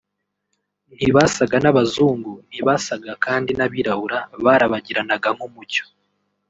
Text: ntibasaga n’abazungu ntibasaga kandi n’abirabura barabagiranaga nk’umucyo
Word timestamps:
ntibasaga 0.95 1.57
n’abazungu 1.61 2.31
ntibasaga 2.49 3.11
kandi 3.25 3.51
n’abirabura 3.57 4.19
barabagiranaga 4.43 5.29
nk’umucyo 5.35 5.83